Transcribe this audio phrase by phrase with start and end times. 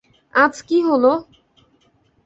[0.33, 1.05] আজ কী হল?